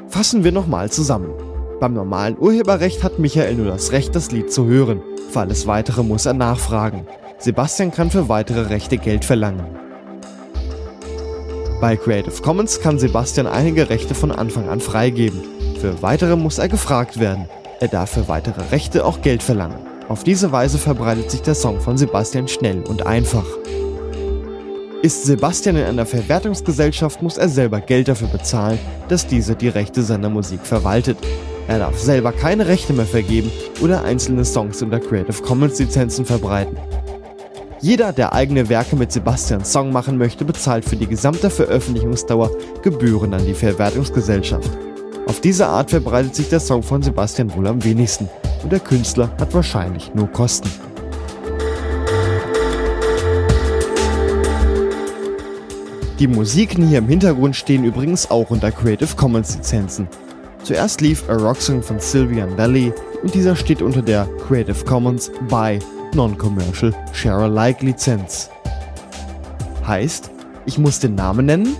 Fassen 0.07 0.43
wir 0.43 0.51
nochmal 0.51 0.91
zusammen. 0.91 1.31
Beim 1.79 1.93
normalen 1.93 2.37
Urheberrecht 2.39 3.03
hat 3.03 3.19
Michael 3.19 3.55
nur 3.55 3.65
das 3.65 3.91
Recht, 3.91 4.15
das 4.15 4.31
Lied 4.31 4.53
zu 4.53 4.67
hören. 4.67 5.01
Für 5.31 5.41
alles 5.41 5.67
weitere 5.67 6.03
muss 6.03 6.25
er 6.25 6.33
nachfragen. 6.33 7.07
Sebastian 7.39 7.91
kann 7.91 8.09
für 8.09 8.29
weitere 8.29 8.67
Rechte 8.67 8.97
Geld 8.97 9.25
verlangen. 9.25 9.65
Bei 11.81 11.97
Creative 11.97 12.41
Commons 12.41 12.79
kann 12.79 12.99
Sebastian 12.99 13.47
einige 13.47 13.89
Rechte 13.89 14.15
von 14.15 14.31
Anfang 14.31 14.69
an 14.69 14.79
freigeben. 14.79 15.41
Für 15.81 16.01
weitere 16.01 16.37
muss 16.37 16.57
er 16.57 16.69
gefragt 16.69 17.19
werden. 17.19 17.49
Er 17.81 17.89
darf 17.89 18.11
für 18.11 18.29
weitere 18.29 18.61
Rechte 18.71 19.03
auch 19.03 19.21
Geld 19.21 19.43
verlangen. 19.43 19.92
Auf 20.09 20.23
diese 20.23 20.51
Weise 20.51 20.77
verbreitet 20.77 21.31
sich 21.31 21.41
der 21.41 21.55
Song 21.55 21.79
von 21.79 21.97
Sebastian 21.97 22.47
schnell 22.47 22.83
und 22.83 23.05
einfach. 23.05 23.45
Ist 25.01 25.25
Sebastian 25.25 25.77
in 25.77 25.85
einer 25.85 26.05
Verwertungsgesellschaft, 26.05 27.21
muss 27.21 27.37
er 27.37 27.49
selber 27.49 27.79
Geld 27.79 28.09
dafür 28.09 28.27
bezahlen, 28.27 28.79
dass 29.07 29.27
diese 29.27 29.55
die 29.55 29.69
Rechte 29.69 30.01
seiner 30.03 30.29
Musik 30.29 30.65
verwaltet. 30.65 31.17
Er 31.67 31.79
darf 31.79 31.97
selber 31.97 32.33
keine 32.33 32.67
Rechte 32.67 32.91
mehr 32.91 33.05
vergeben 33.05 33.49
oder 33.81 34.03
einzelne 34.03 34.43
Songs 34.43 34.81
unter 34.81 34.99
Creative 34.99 35.41
Commons 35.41 35.79
Lizenzen 35.79 36.25
verbreiten. 36.25 36.77
Jeder, 37.79 38.13
der 38.13 38.33
eigene 38.33 38.69
Werke 38.69 38.95
mit 38.95 39.11
Sebastians 39.11 39.71
Song 39.71 39.91
machen 39.91 40.17
möchte, 40.17 40.45
bezahlt 40.45 40.85
für 40.85 40.95
die 40.95 41.07
gesamte 41.07 41.49
Veröffentlichungsdauer 41.49 42.51
Gebühren 42.81 43.33
an 43.33 43.45
die 43.45 43.53
Verwertungsgesellschaft. 43.53 44.69
Auf 45.27 45.39
diese 45.41 45.67
Art 45.67 45.89
verbreitet 45.89 46.35
sich 46.35 46.49
der 46.49 46.59
Song 46.59 46.83
von 46.83 47.01
Sebastian 47.01 47.53
wohl 47.55 47.67
am 47.67 47.83
wenigsten 47.83 48.29
und 48.63 48.71
der 48.71 48.79
Künstler 48.79 49.29
hat 49.39 49.53
wahrscheinlich 49.53 50.13
nur 50.13 50.31
Kosten. 50.31 50.69
Die 56.19 56.27
Musiken 56.27 56.87
hier 56.87 56.99
im 56.99 57.07
Hintergrund 57.07 57.55
stehen 57.55 57.83
übrigens 57.83 58.31
auch 58.31 58.49
unter 58.49 58.71
Creative 58.71 59.15
Commons 59.15 59.55
Lizenzen. 59.55 60.07
Zuerst 60.63 61.01
lief 61.01 61.29
A 61.29 61.33
Rock 61.33 61.57
Song 61.57 61.83
von 61.83 61.99
Sylvian 61.99 62.57
Valley 62.57 62.93
und 63.21 63.33
dieser 63.33 63.55
steht 63.55 63.81
unter 63.81 64.01
der 64.01 64.27
Creative 64.47 64.85
Commons 64.85 65.29
by 65.49 65.79
Non-Commercial 66.15 66.93
Share 67.11 67.43
Alike 67.43 67.85
Lizenz. 67.85 68.49
Heißt, 69.85 70.31
ich 70.65 70.77
muss 70.77 70.99
den 70.99 71.15
Namen 71.15 71.47
nennen, 71.47 71.75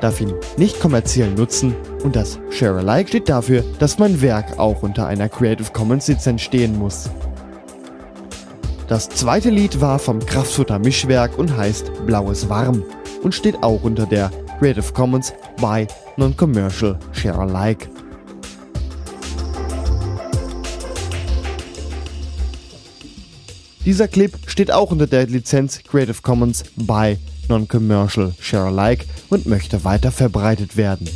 darf 0.00 0.20
ihn 0.20 0.34
nicht 0.56 0.80
kommerziell 0.80 1.30
nutzen 1.30 1.74
und 2.02 2.16
das 2.16 2.38
Share 2.50 2.78
Alike 2.78 3.08
steht 3.08 3.28
dafür, 3.28 3.64
dass 3.78 3.98
mein 3.98 4.20
Werk 4.20 4.58
auch 4.58 4.82
unter 4.82 5.06
einer 5.06 5.28
Creative 5.28 5.72
Commons 5.72 6.08
Lizenz 6.08 6.42
stehen 6.42 6.78
muss. 6.78 7.10
Das 8.88 9.08
zweite 9.08 9.50
Lied 9.50 9.80
war 9.80 9.98
vom 9.98 10.18
Kraftfutter 10.18 10.78
Mischwerk 10.78 11.36
und 11.38 11.56
heißt 11.56 12.06
Blaues 12.06 12.48
Warm 12.48 12.82
und 13.22 13.34
steht 13.34 13.62
auch 13.62 13.82
unter 13.82 14.06
der 14.06 14.30
Creative 14.58 14.92
Commons 14.92 15.32
by 15.60 15.86
Non-Commercial 16.16 16.98
Share 17.12 17.38
Alike. 17.38 17.88
Dieser 23.84 24.08
Clip 24.08 24.36
steht 24.46 24.70
auch 24.70 24.90
unter 24.90 25.06
der 25.06 25.26
Lizenz 25.26 25.82
Creative 25.82 26.20
Commons 26.22 26.64
by 26.76 27.16
Non-Commercial 27.48 28.34
Share 28.40 28.66
Alike 28.66 29.06
und 29.30 29.46
möchte 29.46 29.84
weiter 29.84 30.10
verbreitet 30.10 30.76
werden. 30.76 31.08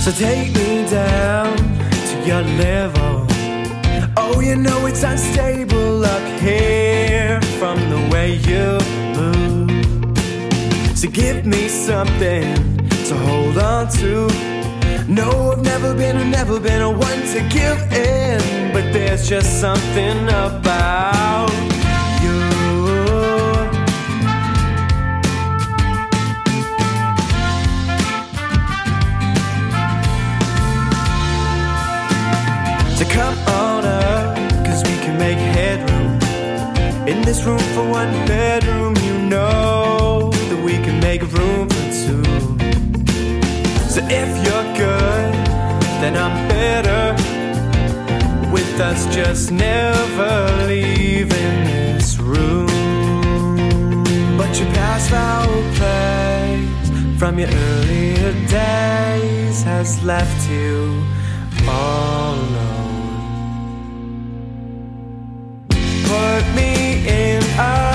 So 0.00 0.10
take 0.12 0.52
me 0.54 0.88
down 0.90 1.79
your 2.30 2.42
level. 2.42 3.26
Oh, 4.16 4.38
you 4.38 4.54
know 4.54 4.86
it's 4.86 5.02
unstable 5.02 6.04
up 6.04 6.40
here 6.40 7.40
from 7.58 7.76
the 7.90 8.00
way 8.12 8.36
you 8.50 8.68
move. 9.18 10.16
So 10.96 11.08
give 11.10 11.44
me 11.44 11.66
something 11.66 12.54
to 13.08 13.14
hold 13.26 13.58
on 13.58 13.88
to. 13.98 14.28
No, 15.08 15.50
I've 15.50 15.64
never 15.64 15.92
been, 15.92 16.30
never 16.30 16.60
been 16.60 16.82
a 16.82 16.90
one 16.90 17.20
to 17.34 17.40
give 17.48 17.80
in, 17.92 18.72
but 18.72 18.92
there's 18.92 19.28
just 19.28 19.60
something 19.60 20.28
about 20.28 21.69
come 33.12 33.38
on 33.48 33.84
up, 33.84 34.36
cause 34.64 34.82
we 34.84 34.96
can 35.04 35.18
make 35.18 35.38
headroom. 35.38 36.12
In 37.08 37.22
this 37.22 37.42
room 37.44 37.64
for 37.74 37.84
one 37.88 38.12
bedroom, 38.26 38.94
you 39.06 39.18
know 39.18 40.30
that 40.48 40.60
we 40.62 40.74
can 40.84 41.00
make 41.00 41.22
room 41.22 41.68
for 41.68 41.86
two. 42.02 42.24
So 43.94 44.00
if 44.22 44.30
you're 44.44 44.68
good, 44.76 45.30
then 46.00 46.16
I'm 46.16 46.36
better. 46.48 47.16
With 48.52 48.80
us 48.80 49.12
just 49.14 49.50
never 49.50 50.66
leaving 50.66 51.56
this 51.64 52.18
room. 52.18 52.66
But 54.38 54.58
your 54.58 54.70
past 54.72 55.10
foul 55.10 55.46
play 55.78 56.66
from 57.18 57.38
your 57.38 57.48
earlier 57.48 58.32
days 58.48 59.62
has 59.62 60.02
left 60.04 60.48
you 60.48 61.02
all 61.68 62.34
alone. 62.34 62.59
Me 67.02 67.08
in 67.08 67.89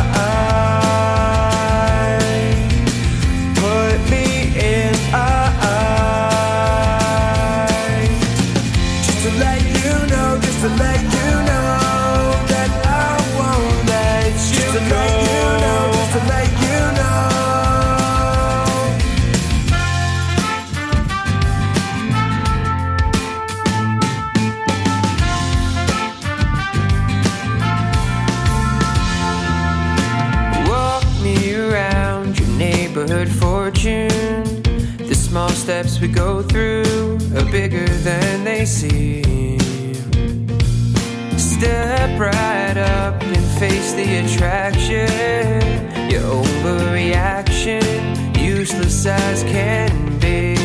we 36.08 36.14
go 36.14 36.44
through 36.44 37.18
are 37.36 37.52
bigger 37.52 37.88
than 38.08 38.44
they 38.44 38.64
seem. 38.64 39.60
Step 41.36 42.20
right 42.20 42.78
up 42.78 43.20
and 43.24 43.46
face 43.60 43.94
the 43.94 44.18
attraction, 44.24 45.10
your 46.12 46.22
overreaction, 46.22 47.84
useless 48.38 49.06
as 49.08 49.42
can 49.44 50.20
be. 50.20 50.56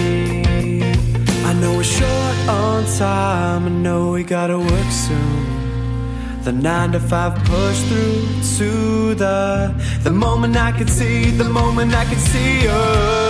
I 1.45 1.55
know 1.55 1.75
we're 1.75 1.85
short 1.85 2.39
on 2.47 2.85
time, 2.99 3.65
I 3.65 3.71
know 3.71 4.13
we 4.13 4.25
gotta 4.25 4.59
work 4.59 4.91
soon. 4.91 6.43
The 6.43 6.53
nine 6.53 6.93
to 6.93 7.01
five 7.01 7.35
push 7.45 7.81
through 7.89 8.27
to 8.59 9.15
the 9.15 9.75
the 10.03 10.11
moment 10.11 10.57
I 10.59 10.73
could 10.73 10.91
see, 10.91 11.31
the 11.31 11.45
moment 11.45 11.95
I 11.95 12.05
could 12.05 12.21
see 12.33 12.65
you. 12.65 13.30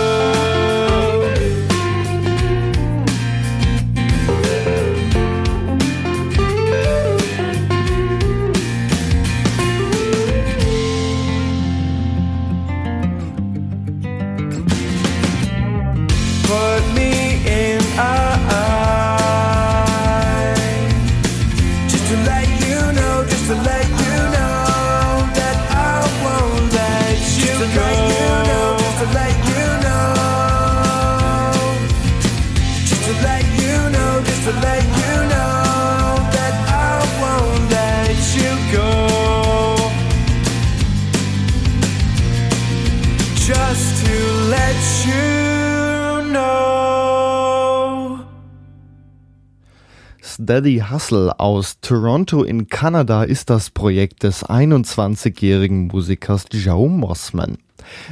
Steady 50.51 50.83
Hustle 50.91 51.39
aus 51.39 51.79
Toronto 51.79 52.43
in 52.43 52.67
Kanada 52.67 53.23
ist 53.23 53.49
das 53.49 53.69
Projekt 53.69 54.23
des 54.23 54.45
21-jährigen 54.45 55.87
Musikers 55.87 56.43
Joe 56.51 56.89
Mossman. 56.89 57.57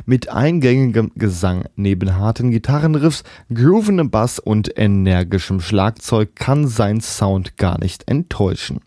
Mit 0.05 0.29
eingängigem 0.29 1.11
Gesang 1.15 1.65
neben 1.75 2.15
harten 2.15 2.51
Gitarrenriffs, 2.51 3.25
groovendem 3.53 4.09
Bass 4.09 4.39
und 4.39 4.71
energischem 4.79 5.59
Schlagzeug 5.59 6.33
kann 6.37 6.69
sein 6.69 7.01
Sound 7.01 7.57
gar 7.57 7.77
nicht 7.77 8.07
enttäuschen. 8.07 8.79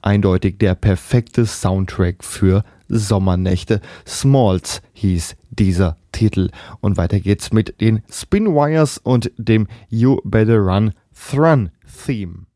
Eindeutig 0.00 0.58
der 0.58 0.76
perfekte 0.76 1.46
Soundtrack 1.46 2.22
für 2.22 2.62
Sommernächte. 2.86 3.80
Smalls 4.06 4.82
hieß 4.92 5.34
dieser 5.50 5.96
Titel. 6.12 6.50
Und 6.80 6.96
weiter 6.96 7.18
geht's 7.18 7.52
mit 7.52 7.80
den 7.80 8.02
Spinwires 8.08 8.98
und 8.98 9.32
dem 9.36 9.66
You 9.88 10.20
Better 10.22 10.58
Run 10.58 10.92
Thrun 11.12 11.72
Theme. 12.06 12.46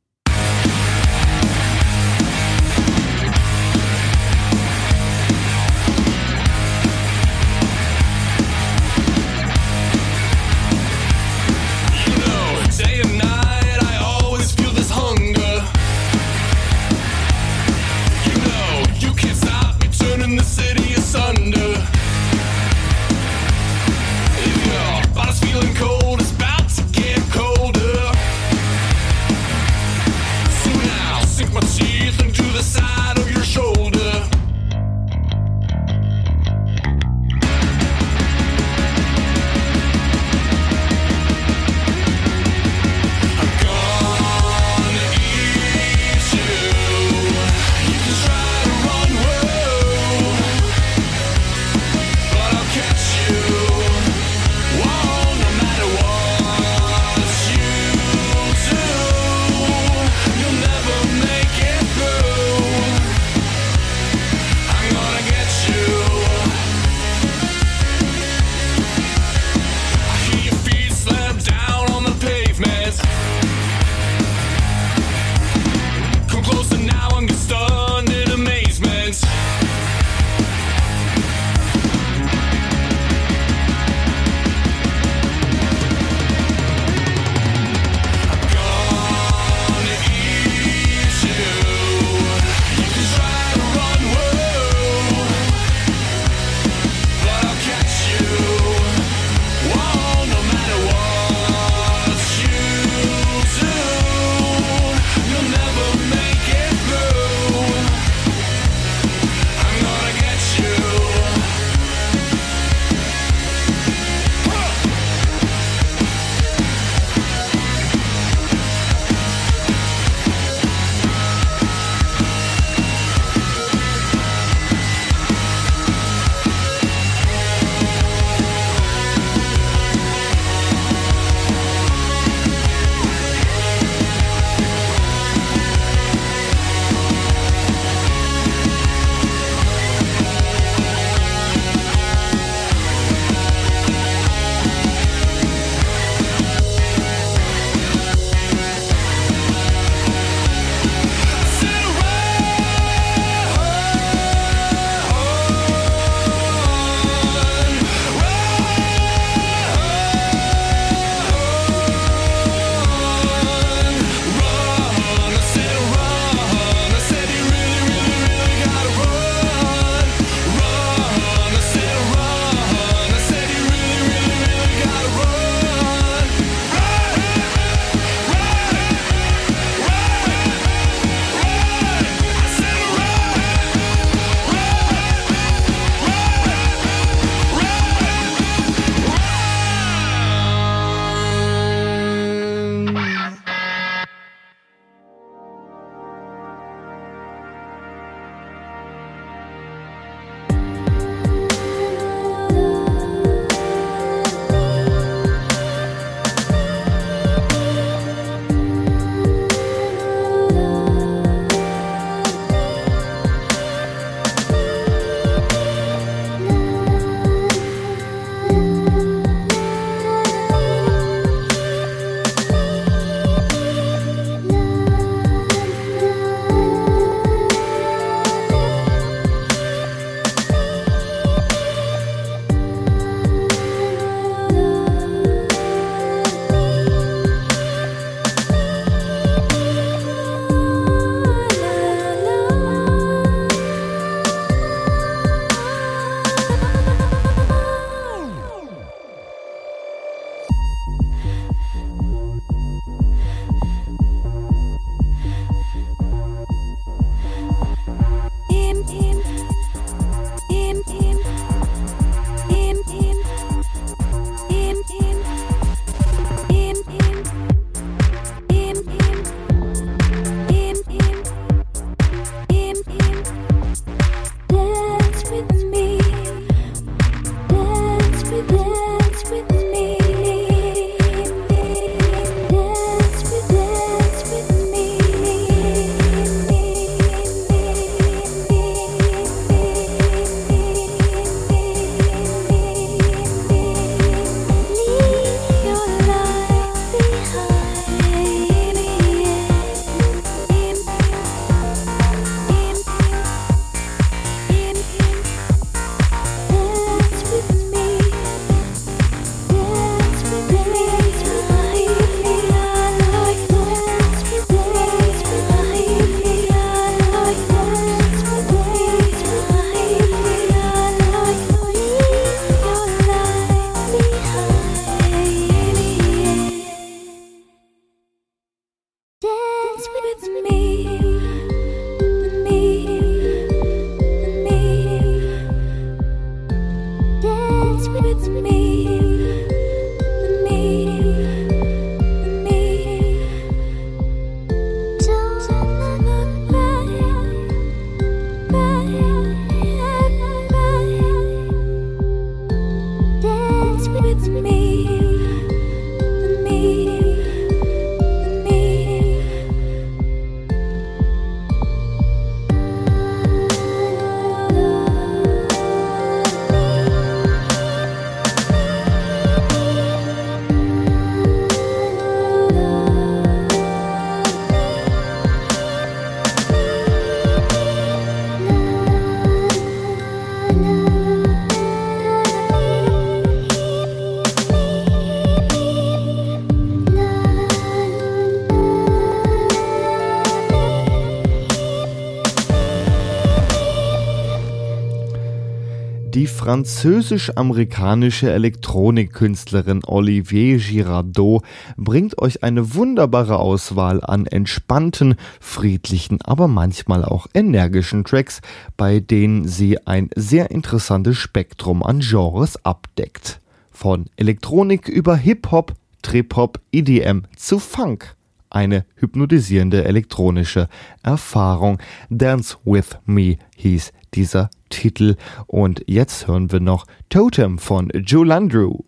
Französisch-amerikanische 396.48 398.32
Elektronikkünstlerin 398.32 399.82
Olivier 399.84 400.56
Girardot 400.56 401.42
bringt 401.76 402.16
euch 402.22 402.42
eine 402.42 402.74
wunderbare 402.74 403.38
Auswahl 403.38 404.02
an 404.02 404.24
entspannten, 404.24 405.16
friedlichen, 405.40 406.22
aber 406.22 406.48
manchmal 406.48 407.04
auch 407.04 407.26
energischen 407.34 408.02
Tracks, 408.02 408.40
bei 408.78 408.98
denen 408.98 409.46
sie 409.46 409.86
ein 409.86 410.08
sehr 410.16 410.50
interessantes 410.50 411.18
Spektrum 411.18 411.82
an 411.82 412.00
Genres 412.00 412.64
abdeckt. 412.64 413.42
Von 413.70 414.06
Elektronik 414.16 414.88
über 414.88 415.16
Hip-Hop, 415.16 415.74
Trip-Hop, 416.00 416.62
EDM 416.72 417.24
zu 417.36 417.58
Funk. 417.58 418.16
Eine 418.48 418.86
hypnotisierende 418.94 419.84
elektronische 419.84 420.70
Erfahrung. 421.02 421.76
Dance 422.08 422.56
with 422.64 422.96
Me 423.04 423.36
hieß 423.56 423.92
dieser 424.14 424.48
Titel. 424.68 425.16
Und 425.46 425.82
jetzt 425.86 426.26
hören 426.26 426.52
wir 426.52 426.60
noch 426.60 426.86
Totem 427.08 427.58
von 427.58 427.90
Joe 427.90 428.26
Landrew. 428.26 428.80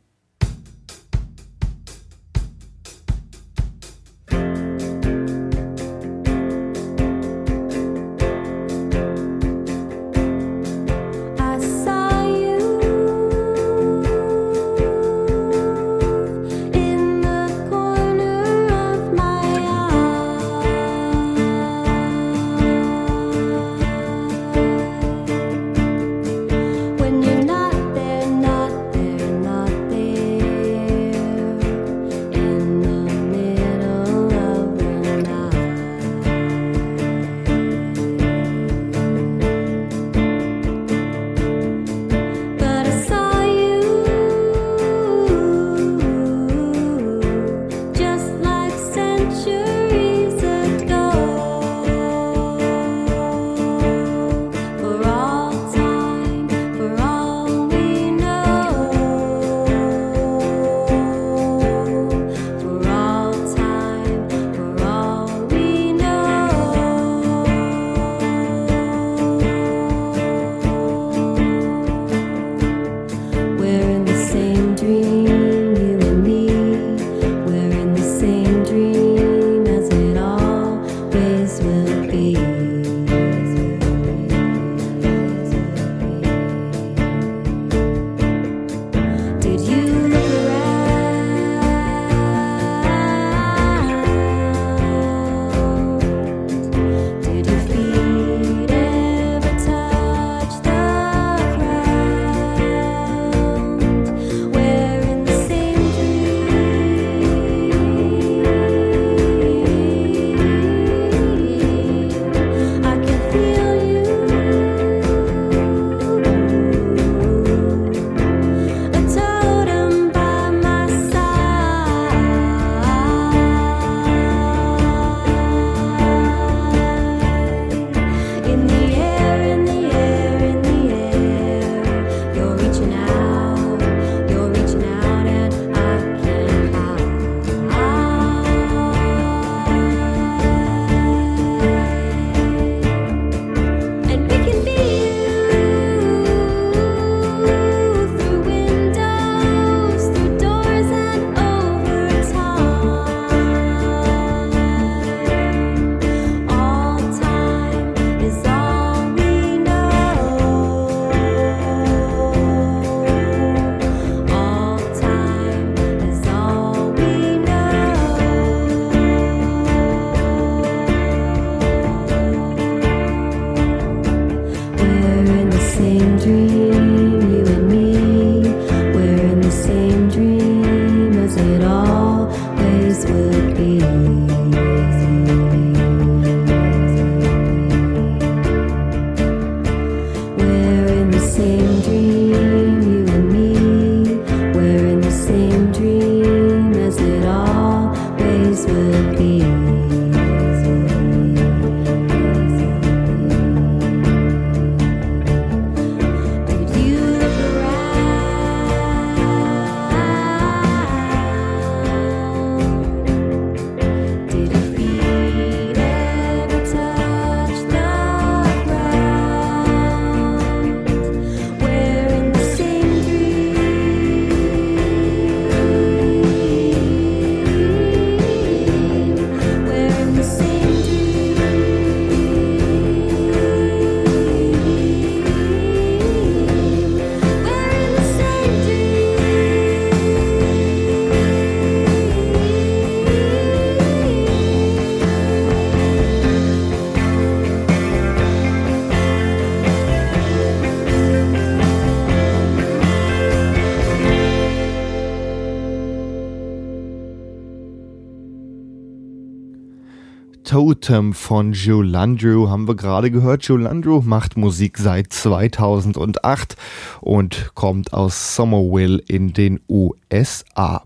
Totem 260.70 261.14
von 261.14 261.52
Joe 261.52 261.84
Landrew 261.84 262.48
haben 262.48 262.68
wir 262.68 262.76
gerade 262.76 263.10
gehört. 263.10 263.42
Joe 263.42 263.58
Landrew 263.58 264.02
macht 264.02 264.36
Musik 264.36 264.78
seit 264.78 265.12
2008 265.12 266.54
und 267.00 267.50
kommt 267.56 267.92
aus 267.92 268.36
Somerville 268.36 269.02
in 269.08 269.32
den 269.32 269.58
USA. 269.68 270.84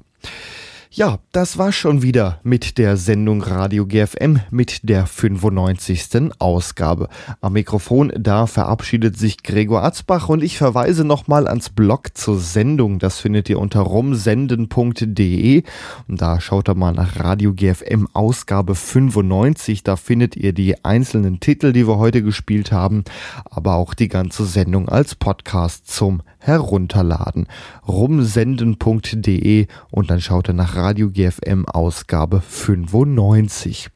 Ja, 0.97 1.19
das 1.33 1.59
war 1.59 1.73
schon 1.73 2.03
wieder 2.03 2.39
mit 2.45 2.79
der 2.79 2.97
Sendung 2.97 3.43
Radio 3.43 3.85
GFM 3.85 4.39
mit 4.53 4.89
der 4.89 5.07
95. 5.07 6.31
Ausgabe. 6.39 7.09
Am 7.41 7.55
Mikrofon 7.55 8.13
da 8.17 8.47
verabschiedet 8.47 9.19
sich 9.19 9.43
Gregor 9.43 9.83
Atzbach 9.83 10.29
und 10.29 10.41
ich 10.45 10.57
verweise 10.57 11.05
nochmal 11.05 11.49
ans 11.49 11.71
Blog 11.71 12.17
zur 12.17 12.39
Sendung. 12.39 13.01
Das 13.01 13.19
findet 13.19 13.51
ihr 13.51 13.59
unter 13.59 13.81
rumsenden.de 13.81 15.65
und 16.07 16.23
da 16.23 16.41
schaut 16.41 16.69
ihr 16.69 16.77
mal 16.77 16.93
nach 16.93 17.19
Radio 17.19 17.55
GFM 17.55 18.07
Ausgabe 18.13 18.77
95. 18.77 19.83
Da 19.83 19.97
findet 19.97 20.37
ihr 20.37 20.53
die 20.53 20.85
einzelnen 20.85 21.41
Titel, 21.41 21.73
die 21.73 21.89
wir 21.89 21.99
heute 21.99 22.23
gespielt 22.23 22.71
haben, 22.71 23.03
aber 23.47 23.75
auch 23.75 23.95
die 23.95 24.07
ganze 24.07 24.47
Sendung 24.47 24.89
als 24.89 25.17
Podcast 25.17 25.91
zum 25.91 26.23
herunterladen. 26.47 27.47
rumsenden.de 27.89 29.67
und 29.91 30.11
dann 30.11 30.21
schaut 30.21 30.49
ihr 30.49 30.55
nach 30.55 30.77
Radio 30.77 31.11
GFM 31.11 31.67
Ausgabe 31.67 32.41
95. 32.41 33.89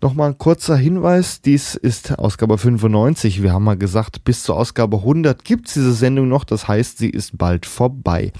Nochmal 0.00 0.30
ein 0.30 0.38
kurzer 0.38 0.76
Hinweis, 0.76 1.40
dies 1.40 1.74
ist 1.74 2.18
Ausgabe 2.18 2.58
95. 2.58 3.42
Wir 3.42 3.52
haben 3.52 3.64
mal 3.64 3.76
gesagt, 3.76 4.24
bis 4.24 4.42
zur 4.42 4.56
Ausgabe 4.56 4.98
100 4.98 5.44
gibt 5.44 5.68
es 5.68 5.74
diese 5.74 5.92
Sendung 5.92 6.28
noch, 6.28 6.44
das 6.44 6.68
heißt, 6.68 6.98
sie 6.98 7.08
ist 7.08 7.38
bald 7.38 7.64
vorbei. 7.66 8.32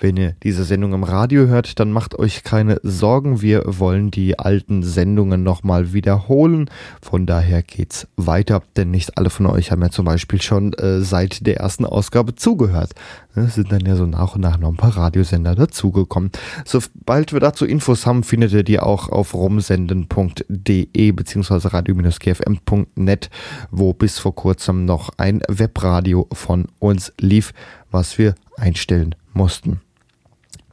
Wenn 0.00 0.16
ihr 0.16 0.34
diese 0.42 0.64
Sendung 0.64 0.92
im 0.92 1.04
Radio 1.04 1.46
hört, 1.46 1.78
dann 1.78 1.92
macht 1.92 2.18
euch 2.18 2.42
keine 2.42 2.80
Sorgen, 2.82 3.42
wir 3.42 3.62
wollen 3.66 4.10
die 4.10 4.38
alten 4.38 4.82
Sendungen 4.82 5.42
nochmal 5.42 5.92
wiederholen. 5.92 6.70
Von 7.00 7.26
daher 7.26 7.62
geht's 7.62 8.08
weiter, 8.16 8.62
denn 8.76 8.90
nicht 8.90 9.16
alle 9.18 9.30
von 9.30 9.46
euch 9.46 9.70
haben 9.70 9.82
ja 9.82 9.90
zum 9.90 10.04
Beispiel 10.04 10.42
schon 10.42 10.72
äh, 10.74 11.00
seit 11.00 11.46
der 11.46 11.58
ersten 11.58 11.84
Ausgabe 11.84 12.34
zugehört. 12.34 12.92
Es 13.36 13.56
sind 13.56 13.72
dann 13.72 13.84
ja 13.84 13.96
so 13.96 14.06
nach 14.06 14.36
und 14.36 14.42
nach 14.42 14.58
noch 14.58 14.68
ein 14.68 14.76
paar 14.76 14.96
Radiosender 14.96 15.56
dazugekommen. 15.56 16.30
Sobald 16.64 17.32
wir 17.32 17.40
dazu 17.40 17.66
Infos 17.66 18.06
haben, 18.06 18.22
findet 18.22 18.52
ihr 18.52 18.62
die 18.62 18.78
auch 18.78 19.08
auf 19.08 19.34
rumsenden.de 19.34 21.12
bzw. 21.12 21.68
radio-gfm.net, 21.68 23.30
wo 23.72 23.92
bis 23.92 24.18
vor 24.20 24.34
kurzem 24.36 24.84
noch 24.84 25.10
ein 25.16 25.42
Webradio 25.48 26.28
von 26.32 26.66
uns 26.78 27.12
lief, 27.18 27.52
was 27.90 28.18
wir 28.18 28.36
einstellen 28.56 29.16
mussten. 29.32 29.80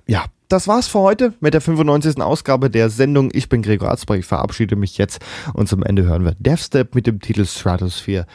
Ja, 0.05 0.25
das 0.47 0.67
war's 0.67 0.87
für 0.87 0.99
heute 0.99 1.33
mit 1.39 1.55
der 1.55 1.61
95. 1.61 2.21
Ausgabe 2.21 2.69
der 2.69 2.91
Sendung. 2.91 3.31
Ich 3.33 3.49
bin 3.49 3.63
Gregor 3.63 3.89
Arzbach, 3.89 4.15
ich 4.15 4.25
verabschiede 4.25 4.75
mich 4.75 4.99
jetzt 4.99 5.19
und 5.53 5.67
zum 5.67 5.81
Ende 5.81 6.03
hören 6.03 6.25
wir 6.25 6.35
Deathstep 6.37 6.93
mit 6.93 7.07
dem 7.07 7.21
Titel 7.21 7.45
Stratosphere. 7.45 8.27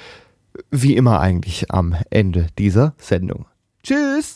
Wie 0.70 0.96
immer 0.96 1.20
eigentlich 1.20 1.70
am 1.70 1.94
Ende 2.10 2.48
dieser 2.58 2.94
Sendung. 2.98 3.46
Tschüss! 3.87 4.34